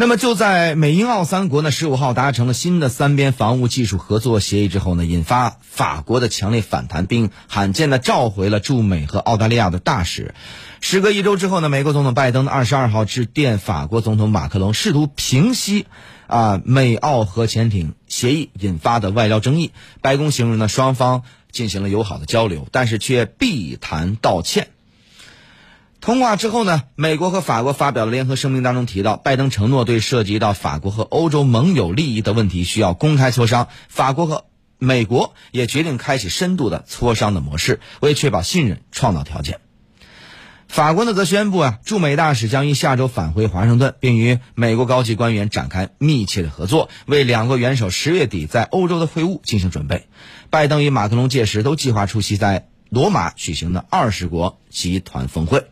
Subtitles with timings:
[0.00, 10.36] 那么就在美英澳三国呢十五号达成了新的三边防务技术合作协议之后呢，引发法国的强烈反弹，并罕见的召回了驻美和澳大利亚的大使。
[10.80, 15.86] 时隔一周之后呢，美国总统拜登的二十二号致电法国总统马克龙，试图平息
[16.28, 19.72] 啊美澳核潜艇协议引发的外交争议。
[20.00, 24.68] 白宫形容呢，双方进行了友好的交流，但是却避谈道歉。
[26.00, 33.68] 通话之后呢，美国和法国发表了联合声明，当中提到，拜登承诺对涉及到法国和欧洲盟友利益的问题需要公开磋商。
[33.88, 34.44] 法国和
[34.78, 39.58] 美国也决定开启深度的磋商的模式，为确保信任创造条件。
[40.68, 50.06] 法国呢则宣布啊，驻美大使将于下周返回华盛顿，并与美国高级官员展开密切的合作，为两国元首十月底在欧洲的会晤进行准备。
[50.48, 52.67] 拜登与马克龙届时都计划出席在。
[52.90, 55.66] 罗马举行的二十国集团峰会。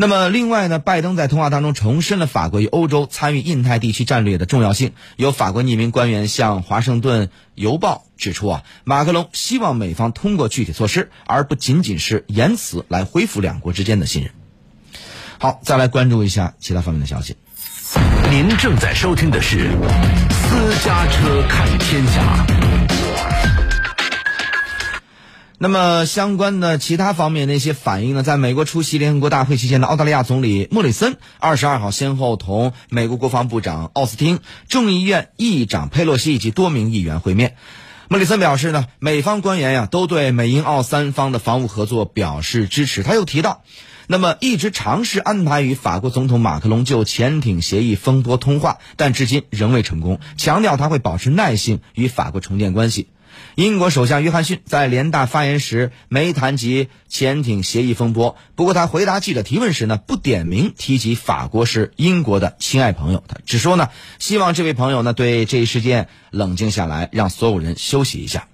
[0.00, 4.92] 那么，另外呢，拜登在通话当中重申了法国与欧洲参与印太地区战略的重要性。
[5.16, 14.30] 有法国匿名官员向《华盛顿邮报》指出啊，马克龙希望美方通过具体措施，而不仅仅是言辞来恢复两国之间的信任。
[15.40, 17.36] 好，再来关注一下其他方面的消息。
[18.30, 19.68] 您正在收听的是
[20.30, 22.22] 《私家车看天下》。
[25.60, 28.22] 那么相关的其他方面的一些反应呢？
[28.22, 37.56] 在美国出席联合国大会期间的澳大利亚总理莫里森二十二号先后同美国国防部长奥斯汀、众议院议长佩洛西以及多名议员会面。
[38.06, 43.02] 莫里森表示呢，美方官员呀都对美英澳三方的防务合作表示支持。
[43.02, 43.64] 他又提到，
[44.06, 50.20] 那么一直尝试安排与法国总统马克龙就潜艇协议风波通话，但至今仍未成功。
[50.36, 53.08] 强调他会保持耐性与法国重建关系。
[53.54, 68.48] 英国首相约翰逊在联大发言时没谈及潜艇协议风波，不过他回答记者提问时呢，不点名提及法国是英国的亲爱朋友，他只说呢，希望这位朋友呢对这一事件冷静下来，让所有人休息一下。